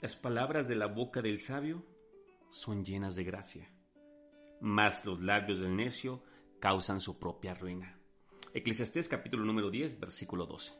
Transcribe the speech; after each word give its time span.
las 0.00 0.16
palabras 0.16 0.66
de 0.66 0.76
la 0.76 0.86
boca 0.86 1.20
del 1.20 1.40
sabio 1.40 1.84
son 2.48 2.84
llenas 2.84 3.16
de 3.16 3.24
gracia, 3.24 3.70
mas 4.60 5.04
los 5.04 5.20
labios 5.20 5.60
del 5.60 5.76
necio 5.76 6.22
causan 6.58 7.00
su 7.00 7.18
propia 7.18 7.52
ruina. 7.52 7.98
Eclesiastés 8.54 9.08
capítulo 9.08 9.44
número 9.44 9.70
10, 9.70 10.00
versículo 10.00 10.46
12. 10.46 10.72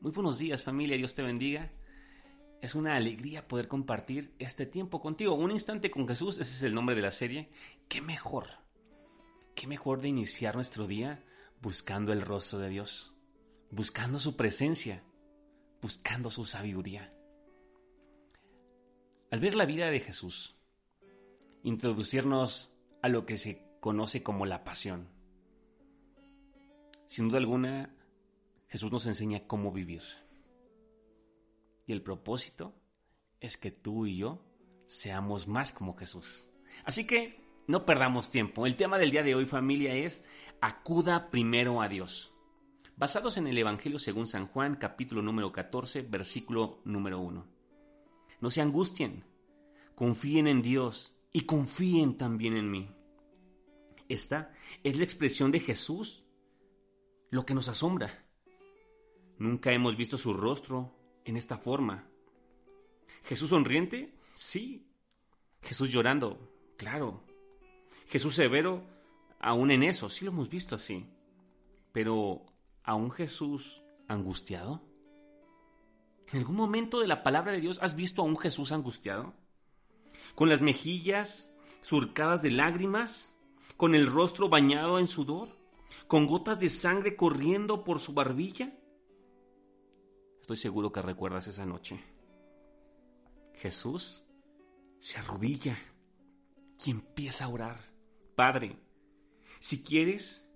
Muy 0.00 0.10
buenos 0.10 0.38
días 0.38 0.64
familia, 0.64 0.96
Dios 0.96 1.14
te 1.14 1.22
bendiga. 1.22 1.70
Es 2.60 2.74
una 2.74 2.96
alegría 2.96 3.46
poder 3.46 3.68
compartir 3.68 4.34
este 4.38 4.66
tiempo 4.66 5.00
contigo. 5.00 5.34
Un 5.34 5.52
instante 5.52 5.90
con 5.90 6.06
Jesús, 6.08 6.38
ese 6.38 6.56
es 6.56 6.62
el 6.64 6.74
nombre 6.74 6.96
de 6.96 7.02
la 7.02 7.10
serie. 7.10 7.50
¿Qué 7.88 8.02
mejor? 8.02 8.48
¿Qué 9.54 9.66
mejor 9.66 10.00
de 10.00 10.08
iniciar 10.08 10.56
nuestro 10.56 10.86
día 10.86 11.24
buscando 11.62 12.12
el 12.12 12.20
rostro 12.20 12.58
de 12.58 12.68
Dios? 12.68 13.14
Buscando 13.70 14.18
su 14.18 14.36
presencia, 14.36 15.04
buscando 15.80 16.30
su 16.30 16.44
sabiduría. 16.44 17.14
Al 19.30 19.38
ver 19.38 19.54
la 19.54 19.64
vida 19.64 19.90
de 19.90 20.00
Jesús, 20.00 20.56
introducirnos 21.62 22.72
a 23.00 23.08
lo 23.08 23.26
que 23.26 23.36
se 23.36 23.64
conoce 23.78 24.24
como 24.24 24.44
la 24.44 24.64
pasión. 24.64 25.08
Sin 27.06 27.28
duda 27.28 27.38
alguna, 27.38 27.94
Jesús 28.66 28.90
nos 28.90 29.06
enseña 29.06 29.46
cómo 29.46 29.70
vivir. 29.70 30.02
Y 31.86 31.92
el 31.92 32.02
propósito 32.02 32.74
es 33.38 33.56
que 33.56 33.70
tú 33.70 34.06
y 34.06 34.16
yo 34.16 34.44
seamos 34.88 35.46
más 35.46 35.70
como 35.70 35.96
Jesús. 35.96 36.50
Así 36.84 37.06
que 37.06 37.40
no 37.68 37.86
perdamos 37.86 38.32
tiempo. 38.32 38.66
El 38.66 38.74
tema 38.74 38.98
del 38.98 39.12
día 39.12 39.22
de 39.22 39.36
hoy, 39.36 39.46
familia, 39.46 39.94
es 39.94 40.24
acuda 40.60 41.30
primero 41.30 41.80
a 41.80 41.88
Dios. 41.88 42.34
Basados 42.96 43.36
en 43.36 43.46
el 43.46 43.58
Evangelio 43.58 44.00
según 44.00 44.26
San 44.26 44.48
Juan, 44.48 44.74
capítulo 44.74 45.22
número 45.22 45.52
14, 45.52 46.02
versículo 46.02 46.80
número 46.84 47.20
1. 47.20 47.59
No 48.40 48.50
se 48.50 48.60
angustien, 48.60 49.24
confíen 49.94 50.46
en 50.46 50.62
Dios 50.62 51.14
y 51.32 51.42
confíen 51.42 52.16
también 52.16 52.56
en 52.56 52.70
mí. 52.70 52.90
Esta 54.08 54.52
es 54.82 54.96
la 54.96 55.04
expresión 55.04 55.52
de 55.52 55.60
Jesús, 55.60 56.24
lo 57.30 57.46
que 57.46 57.54
nos 57.54 57.68
asombra. 57.68 58.26
Nunca 59.38 59.72
hemos 59.72 59.96
visto 59.96 60.18
su 60.18 60.32
rostro 60.32 60.96
en 61.24 61.36
esta 61.36 61.58
forma. 61.58 62.08
Jesús 63.24 63.50
sonriente, 63.50 64.14
sí. 64.34 64.86
Jesús 65.62 65.90
llorando, 65.90 66.50
claro. 66.76 67.22
Jesús 68.08 68.34
severo, 68.34 68.84
aún 69.38 69.70
en 69.70 69.82
eso, 69.82 70.08
sí 70.08 70.24
lo 70.24 70.32
hemos 70.32 70.50
visto 70.50 70.74
así. 70.74 71.06
Pero, 71.92 72.46
¿a 72.82 72.94
un 72.94 73.10
Jesús 73.10 73.84
angustiado? 74.08 74.89
¿En 76.32 76.38
algún 76.38 76.56
momento 76.56 77.00
de 77.00 77.08
la 77.08 77.22
palabra 77.22 77.52
de 77.52 77.60
Dios 77.60 77.80
has 77.82 77.96
visto 77.96 78.22
a 78.22 78.24
un 78.24 78.38
Jesús 78.38 78.70
angustiado? 78.72 79.34
Con 80.34 80.48
las 80.48 80.62
mejillas 80.62 81.52
surcadas 81.80 82.42
de 82.42 82.50
lágrimas, 82.50 83.34
con 83.76 83.94
el 83.94 84.06
rostro 84.06 84.48
bañado 84.48 84.98
en 84.98 85.08
sudor, 85.08 85.48
con 86.06 86.26
gotas 86.26 86.60
de 86.60 86.68
sangre 86.68 87.16
corriendo 87.16 87.82
por 87.82 87.98
su 87.98 88.12
barbilla. 88.12 88.72
Estoy 90.40 90.56
seguro 90.56 90.92
que 90.92 91.02
recuerdas 91.02 91.48
esa 91.48 91.66
noche. 91.66 92.00
Jesús 93.54 94.24
se 94.98 95.18
arrodilla 95.18 95.76
y 96.84 96.90
empieza 96.90 97.46
a 97.46 97.48
orar. 97.48 97.80
Padre, 98.36 98.76
si 99.58 99.82
quieres, 99.82 100.48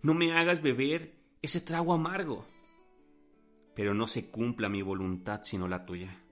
no 0.00 0.14
me 0.14 0.32
hagas 0.38 0.62
beber 0.62 1.18
ese 1.42 1.60
trago 1.60 1.92
amargo, 1.92 2.46
pero 3.74 3.94
no 3.94 4.06
se 4.06 4.30
cumpla 4.30 4.68
mi 4.68 4.82
voluntad 4.82 5.40
sino 5.42 5.68
la 5.68 5.84
tuya. 5.84 6.22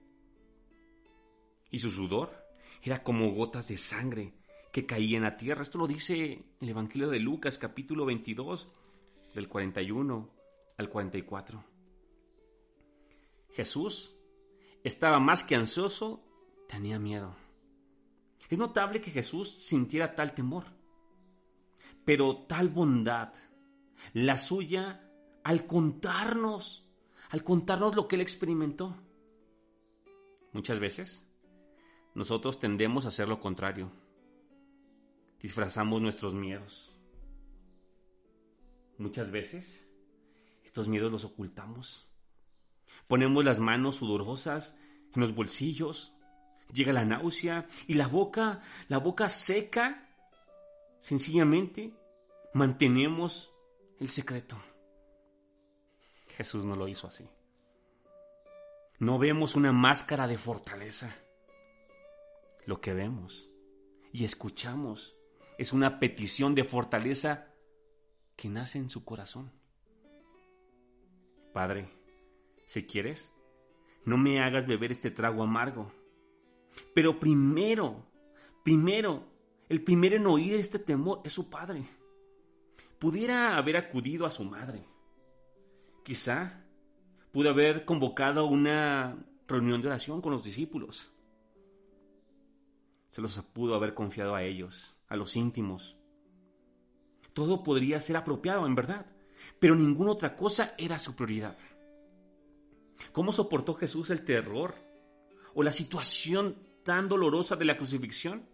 Y 1.69 1.79
su 1.79 1.89
sudor 1.89 2.45
era 2.81 3.03
como 3.03 3.31
gotas 3.31 3.67
de 3.69 3.77
sangre 3.77 4.33
que 4.71 4.85
caían 4.85 5.23
a 5.23 5.37
tierra. 5.37 5.61
Esto 5.61 5.77
lo 5.77 5.87
dice 5.87 6.43
el 6.59 6.69
Evangelio 6.69 7.09
de 7.09 7.19
Lucas 7.19 7.57
capítulo 7.57 8.05
22 8.05 8.69
del 9.33 9.47
41 9.47 10.29
al 10.77 10.89
44. 10.89 11.63
Jesús 13.53 14.15
estaba 14.83 15.19
más 15.19 15.43
que 15.43 15.55
ansioso, 15.55 16.23
tenía 16.67 16.99
miedo. 16.99 17.35
Es 18.49 18.57
notable 18.57 18.99
que 18.99 19.11
Jesús 19.11 19.63
sintiera 19.63 20.15
tal 20.15 20.33
temor, 20.33 20.65
pero 22.03 22.45
tal 22.47 22.69
bondad, 22.69 23.33
la 24.13 24.37
suya, 24.37 25.09
al 25.43 25.65
contarnos, 25.65 26.90
al 27.31 27.43
contarnos 27.43 27.95
lo 27.95 28.07
que 28.07 28.15
él 28.17 28.21
experimentó. 28.21 28.95
Muchas 30.51 30.79
veces 30.79 31.25
nosotros 32.13 32.59
tendemos 32.59 33.05
a 33.05 33.07
hacer 33.07 33.29
lo 33.29 33.39
contrario. 33.39 33.89
Disfrazamos 35.39 36.01
nuestros 36.01 36.33
miedos. 36.33 36.93
Muchas 38.97 39.31
veces 39.31 39.89
estos 40.65 40.89
miedos 40.89 41.09
los 41.11 41.23
ocultamos. 41.23 42.05
Ponemos 43.07 43.45
las 43.45 43.59
manos 43.59 43.95
sudorosas 43.95 44.77
en 45.15 45.21
los 45.21 45.33
bolsillos. 45.33 46.13
Llega 46.73 46.91
la 46.91 47.05
náusea 47.05 47.65
y 47.87 47.93
la 47.93 48.07
boca, 48.07 48.61
la 48.89 48.97
boca 48.97 49.29
seca. 49.29 50.09
Sencillamente 50.99 51.93
mantenemos 52.53 53.53
el 53.99 54.09
secreto. 54.09 54.61
Jesús 56.31 56.65
no 56.65 56.75
lo 56.75 56.87
hizo 56.87 57.07
así. 57.07 57.29
No 58.99 59.17
vemos 59.17 59.55
una 59.55 59.71
máscara 59.71 60.27
de 60.27 60.37
fortaleza. 60.37 61.15
Lo 62.65 62.81
que 62.81 62.93
vemos 62.93 63.49
y 64.11 64.25
escuchamos 64.25 65.15
es 65.57 65.73
una 65.73 65.99
petición 65.99 66.55
de 66.55 66.63
fortaleza 66.63 67.47
que 68.35 68.49
nace 68.49 68.77
en 68.77 68.89
su 68.89 69.03
corazón. 69.03 69.51
Padre, 71.53 71.89
si 72.65 72.85
quieres, 72.85 73.33
no 74.05 74.17
me 74.17 74.41
hagas 74.41 74.65
beber 74.67 74.91
este 74.91 75.11
trago 75.11 75.43
amargo. 75.43 75.91
Pero 76.93 77.19
primero, 77.19 78.07
primero, 78.63 79.27
el 79.69 79.83
primero 79.83 80.15
en 80.15 80.27
oír 80.27 80.55
este 80.55 80.79
temor 80.79 81.21
es 81.23 81.33
su 81.33 81.49
padre. 81.49 81.83
Pudiera 82.99 83.57
haber 83.57 83.77
acudido 83.77 84.25
a 84.25 84.31
su 84.31 84.43
madre. 84.43 84.85
Quizá 86.03 86.63
pudo 87.31 87.49
haber 87.49 87.85
convocado 87.85 88.45
una 88.45 89.17
reunión 89.47 89.81
de 89.81 89.87
oración 89.87 90.21
con 90.21 90.31
los 90.31 90.43
discípulos 90.43 91.11
se 93.11 93.21
los 93.21 93.37
pudo 93.51 93.75
haber 93.75 93.93
confiado 93.93 94.35
a 94.35 94.43
ellos, 94.43 94.95
a 95.09 95.17
los 95.17 95.35
íntimos. 95.35 95.97
Todo 97.33 97.61
podría 97.61 97.99
ser 97.99 98.15
apropiado, 98.15 98.65
en 98.65 98.73
verdad, 98.73 99.05
pero 99.59 99.75
ninguna 99.75 100.13
otra 100.13 100.37
cosa 100.37 100.75
era 100.77 100.97
su 100.97 101.13
prioridad. 101.13 101.57
¿Cómo 103.11 103.33
soportó 103.33 103.73
Jesús 103.73 104.11
el 104.11 104.23
terror 104.23 104.75
o 105.53 105.61
la 105.61 105.73
situación 105.73 106.55
tan 106.85 107.09
dolorosa 107.09 107.57
de 107.57 107.65
la 107.65 107.75
crucifixión? 107.75 108.47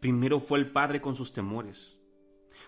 Primero 0.00 0.40
fue 0.40 0.60
el 0.60 0.72
Padre 0.72 1.02
con 1.02 1.14
sus 1.14 1.34
temores. 1.34 2.00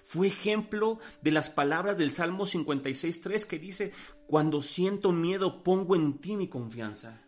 Fue 0.06 0.28
ejemplo 0.28 1.00
de 1.21 1.33
las 1.33 1.50
palabras 1.50 1.99
del 1.99 2.12
Salmo 2.12 2.47
56.3 2.47 3.44
que 3.44 3.59
dice, 3.59 3.93
cuando 4.28 4.62
siento 4.62 5.11
miedo 5.11 5.65
pongo 5.65 5.97
en 5.97 6.19
ti 6.19 6.37
mi 6.37 6.47
confianza. 6.49 7.21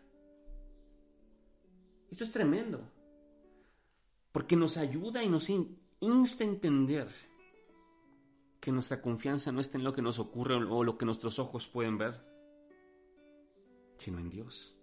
Esto 2.08 2.22
es 2.22 2.30
tremendo 2.30 2.88
porque 4.30 4.54
nos 4.54 4.76
ayuda 4.76 5.24
y 5.24 5.28
nos 5.28 5.50
insta 5.50 6.44
a 6.44 6.46
entender 6.46 7.08
que 8.60 8.70
nuestra 8.70 9.02
confianza 9.02 9.50
no 9.50 9.60
está 9.60 9.76
en 9.76 9.82
lo 9.82 9.92
que 9.92 10.02
nos 10.02 10.20
ocurre 10.20 10.54
o 10.54 10.84
lo 10.84 10.96
que 10.96 11.04
nuestros 11.04 11.40
ojos 11.40 11.66
pueden 11.66 11.98
ver, 11.98 12.24
sino 13.96 14.20
en 14.20 14.30
Dios. 14.30 14.76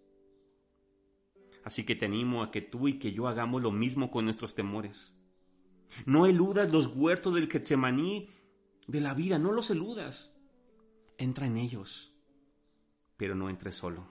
Así 1.63 1.85
que 1.85 1.95
te 1.95 2.07
animo 2.07 2.43
a 2.43 2.51
que 2.51 2.61
tú 2.61 2.89
y 2.89 2.99
que 2.99 3.13
yo 3.13 3.29
hagamos 3.29 3.61
lo 3.61 3.71
mismo 3.71 4.11
con 4.11 4.25
nuestros 4.25 4.53
temores. 4.53 5.15
No 6.05 6.25
eludas 6.25 6.71
los 6.71 6.87
huertos 6.87 7.33
del 7.33 7.49
Getsemaní 7.49 8.29
de 8.87 9.01
la 9.01 9.13
vida, 9.13 9.39
no 9.39 9.51
los 9.51 9.69
eludas. 9.69 10.33
Entra 11.17 11.47
en 11.47 11.57
ellos, 11.57 12.13
pero 13.17 13.35
no 13.35 13.49
entres 13.49 13.75
solo. 13.75 14.07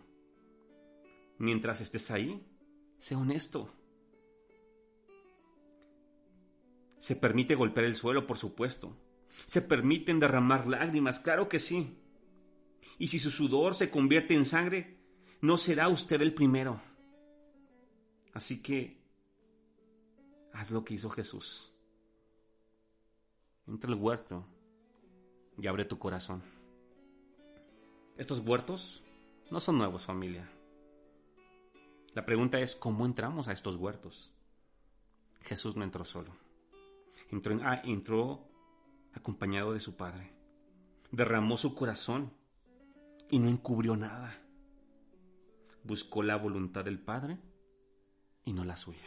Mientras 1.38 1.80
estés 1.80 2.10
ahí, 2.10 2.46
sé 2.96 3.14
honesto 3.14 3.72
Se 7.04 7.16
permite 7.16 7.54
golpear 7.54 7.84
el 7.84 7.96
suelo, 7.96 8.26
por 8.26 8.38
supuesto. 8.38 8.96
Se 9.44 9.60
permiten 9.60 10.18
derramar 10.18 10.66
lágrimas, 10.66 11.18
claro 11.18 11.50
que 11.50 11.58
sí. 11.58 11.98
Y 12.98 13.08
si 13.08 13.18
su 13.18 13.30
sudor 13.30 13.74
se 13.74 13.90
convierte 13.90 14.32
en 14.32 14.46
sangre, 14.46 14.96
no 15.42 15.58
será 15.58 15.90
usted 15.90 16.22
el 16.22 16.32
primero. 16.32 16.80
Así 18.32 18.62
que 18.62 19.03
haz 20.54 20.70
lo 20.70 20.84
que 20.84 20.94
hizo 20.94 21.10
Jesús. 21.10 21.72
Entra 23.66 23.92
al 23.92 24.00
huerto 24.00 24.46
y 25.58 25.66
abre 25.66 25.84
tu 25.84 25.98
corazón. 25.98 26.42
Estos 28.16 28.40
huertos 28.40 29.04
no 29.50 29.60
son 29.60 29.78
nuevos, 29.78 30.06
familia. 30.06 30.48
La 32.14 32.24
pregunta 32.24 32.60
es, 32.60 32.76
¿cómo 32.76 33.04
entramos 33.04 33.48
a 33.48 33.52
estos 33.52 33.76
huertos? 33.76 34.32
Jesús 35.42 35.76
no 35.76 35.82
entró 35.82 36.04
solo. 36.04 36.30
Entró, 37.30 37.58
ah, 37.64 37.82
entró 37.84 38.48
acompañado 39.12 39.72
de 39.72 39.80
su 39.80 39.96
Padre. 39.96 40.32
Derramó 41.10 41.56
su 41.56 41.74
corazón 41.74 42.32
y 43.28 43.40
no 43.40 43.48
encubrió 43.48 43.96
nada. 43.96 44.38
Buscó 45.82 46.22
la 46.22 46.36
voluntad 46.36 46.84
del 46.84 47.00
Padre 47.00 47.38
y 48.44 48.52
no 48.52 48.64
la 48.64 48.76
suya. 48.76 49.04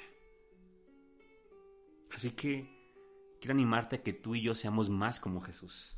Así 2.17 2.31
que 2.31 2.67
quiero 3.39 3.53
animarte 3.53 3.97
a 3.97 4.01
que 4.01 4.11
tú 4.11 4.33
y 4.33 4.41
yo 4.41 4.55
seamos 4.55 4.89
más 4.89 5.19
como 5.19 5.39
Jesús. 5.39 5.95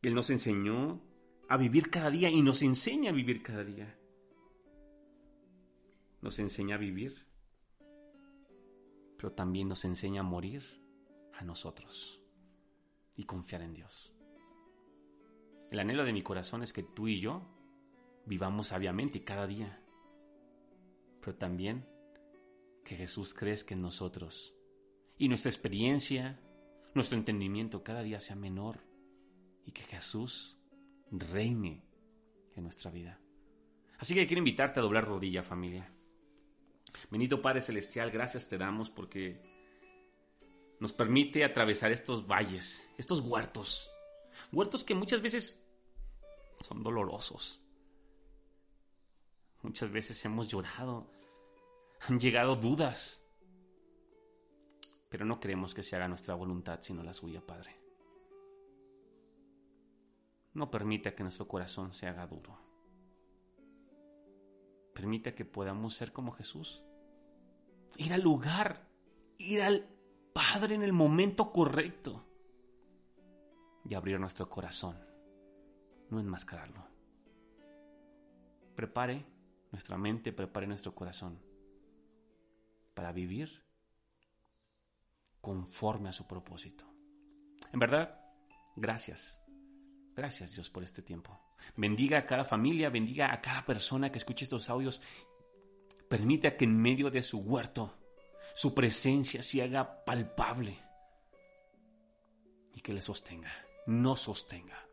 Él 0.00 0.14
nos 0.14 0.30
enseñó 0.30 1.02
a 1.50 1.58
vivir 1.58 1.90
cada 1.90 2.10
día 2.10 2.30
y 2.30 2.40
nos 2.40 2.62
enseña 2.62 3.10
a 3.10 3.12
vivir 3.12 3.42
cada 3.42 3.62
día. 3.62 3.94
Nos 6.22 6.38
enseña 6.38 6.76
a 6.76 6.78
vivir, 6.78 7.26
pero 9.18 9.34
también 9.34 9.68
nos 9.68 9.84
enseña 9.84 10.22
a 10.22 10.24
morir 10.24 10.62
a 11.34 11.44
nosotros 11.44 12.18
y 13.16 13.24
confiar 13.24 13.60
en 13.60 13.74
Dios. 13.74 14.14
El 15.70 15.78
anhelo 15.78 16.06
de 16.06 16.14
mi 16.14 16.22
corazón 16.22 16.62
es 16.62 16.72
que 16.72 16.82
tú 16.82 17.06
y 17.06 17.20
yo 17.20 17.42
vivamos 18.24 18.68
sabiamente 18.68 19.22
cada 19.24 19.46
día, 19.46 19.78
pero 21.20 21.36
también 21.36 21.86
que 22.82 22.96
Jesús 22.96 23.34
crezca 23.34 23.74
en 23.74 23.82
nosotros 23.82 24.55
y 25.18 25.28
nuestra 25.28 25.50
experiencia, 25.50 26.38
nuestro 26.94 27.16
entendimiento 27.16 27.82
cada 27.82 28.02
día 28.02 28.20
sea 28.20 28.36
menor 28.36 28.80
y 29.64 29.72
que 29.72 29.82
Jesús 29.82 30.58
reine 31.10 31.84
en 32.54 32.62
nuestra 32.62 32.90
vida. 32.90 33.20
Así 33.98 34.14
que 34.14 34.26
quiero 34.26 34.40
invitarte 34.40 34.80
a 34.80 34.82
doblar 34.82 35.06
rodilla, 35.06 35.42
familia. 35.42 35.90
Bendito 37.10 37.42
Padre 37.42 37.60
Celestial, 37.60 38.10
gracias 38.10 38.48
te 38.48 38.58
damos 38.58 38.90
porque 38.90 39.40
nos 40.80 40.92
permite 40.92 41.44
atravesar 41.44 41.92
estos 41.92 42.26
valles, 42.26 42.86
estos 42.98 43.20
huertos. 43.20 43.90
Huertos 44.52 44.84
que 44.84 44.94
muchas 44.94 45.22
veces 45.22 45.62
son 46.60 46.82
dolorosos. 46.82 47.60
Muchas 49.62 49.90
veces 49.90 50.22
hemos 50.24 50.48
llorado, 50.48 51.10
han 52.00 52.20
llegado 52.20 52.56
dudas, 52.56 53.25
pero 55.08 55.24
no 55.24 55.40
queremos 55.40 55.74
que 55.74 55.82
se 55.82 55.96
haga 55.96 56.08
nuestra 56.08 56.34
voluntad 56.34 56.80
sino 56.80 57.02
la 57.02 57.14
suya, 57.14 57.40
Padre. 57.40 57.76
No 60.54 60.70
permita 60.70 61.14
que 61.14 61.22
nuestro 61.22 61.46
corazón 61.46 61.92
se 61.92 62.06
haga 62.06 62.26
duro. 62.26 62.58
Permita 64.94 65.34
que 65.34 65.44
podamos 65.44 65.94
ser 65.94 66.12
como 66.12 66.32
Jesús. 66.32 66.82
Ir 67.96 68.12
al 68.14 68.22
lugar, 68.22 68.88
ir 69.38 69.62
al 69.62 69.86
Padre 70.32 70.74
en 70.74 70.82
el 70.82 70.92
momento 70.92 71.52
correcto 71.52 72.24
y 73.88 73.94
abrir 73.94 74.18
nuestro 74.18 74.48
corazón, 74.48 74.98
no 76.10 76.20
enmascararlo. 76.20 76.86
Prepare 78.74 79.24
nuestra 79.72 79.96
mente, 79.96 80.32
prepare 80.32 80.66
nuestro 80.66 80.94
corazón 80.94 81.38
para 82.94 83.12
vivir 83.12 83.65
conforme 85.46 86.08
a 86.08 86.12
su 86.12 86.26
propósito. 86.26 86.84
En 87.72 87.78
verdad, 87.78 88.20
gracias. 88.74 89.40
Gracias 90.12 90.56
Dios 90.56 90.70
por 90.70 90.82
este 90.82 91.02
tiempo. 91.02 91.40
Bendiga 91.76 92.18
a 92.18 92.26
cada 92.26 92.42
familia, 92.42 92.90
bendiga 92.90 93.32
a 93.32 93.40
cada 93.40 93.64
persona 93.64 94.10
que 94.10 94.18
escuche 94.18 94.42
estos 94.42 94.68
audios. 94.68 95.00
Permita 96.08 96.56
que 96.56 96.64
en 96.64 96.76
medio 96.76 97.12
de 97.12 97.22
su 97.22 97.38
huerto 97.38 97.94
su 98.56 98.74
presencia 98.74 99.40
se 99.40 99.62
haga 99.62 100.04
palpable 100.04 100.80
y 102.74 102.80
que 102.80 102.92
le 102.92 103.00
sostenga, 103.00 103.52
no 103.86 104.16
sostenga. 104.16 104.84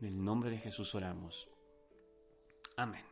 En 0.00 0.06
el 0.06 0.24
nombre 0.24 0.48
de 0.48 0.56
Jesús 0.56 0.94
oramos. 0.94 1.50
Amén. 2.78 3.04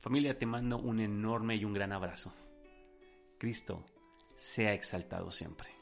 Familia, 0.00 0.36
te 0.36 0.44
mando 0.44 0.76
un 0.78 0.98
enorme 0.98 1.54
y 1.54 1.64
un 1.64 1.72
gran 1.72 1.92
abrazo. 1.92 2.34
Cristo 3.38 3.84
sea 4.36 4.72
exaltado 4.74 5.30
siempre. 5.30 5.75